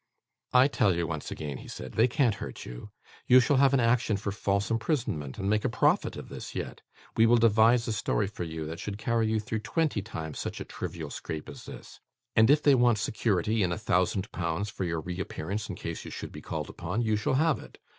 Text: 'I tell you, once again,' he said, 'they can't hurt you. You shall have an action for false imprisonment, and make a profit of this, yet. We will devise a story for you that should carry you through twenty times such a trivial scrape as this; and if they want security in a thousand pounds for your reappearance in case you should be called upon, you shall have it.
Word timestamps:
'I 0.53 0.69
tell 0.69 0.95
you, 0.95 1.05
once 1.05 1.29
again,' 1.29 1.57
he 1.59 1.67
said, 1.67 1.91
'they 1.91 2.07
can't 2.07 2.33
hurt 2.41 2.65
you. 2.65 2.89
You 3.27 3.39
shall 3.39 3.57
have 3.57 3.71
an 3.71 3.79
action 3.79 4.17
for 4.17 4.31
false 4.31 4.71
imprisonment, 4.71 5.37
and 5.37 5.47
make 5.47 5.63
a 5.63 5.69
profit 5.69 6.15
of 6.15 6.27
this, 6.27 6.55
yet. 6.55 6.81
We 7.15 7.27
will 7.27 7.37
devise 7.37 7.87
a 7.87 7.93
story 7.93 8.25
for 8.25 8.43
you 8.43 8.65
that 8.65 8.79
should 8.79 8.97
carry 8.97 9.27
you 9.27 9.39
through 9.39 9.59
twenty 9.59 10.01
times 10.01 10.39
such 10.39 10.59
a 10.59 10.65
trivial 10.65 11.11
scrape 11.11 11.47
as 11.47 11.65
this; 11.65 11.99
and 12.35 12.49
if 12.49 12.63
they 12.63 12.73
want 12.73 12.97
security 12.97 13.61
in 13.61 13.71
a 13.71 13.77
thousand 13.77 14.31
pounds 14.31 14.71
for 14.71 14.85
your 14.85 15.01
reappearance 15.01 15.69
in 15.69 15.75
case 15.75 16.03
you 16.03 16.09
should 16.09 16.31
be 16.31 16.41
called 16.41 16.67
upon, 16.71 17.03
you 17.03 17.15
shall 17.15 17.35
have 17.35 17.59
it. 17.59 17.77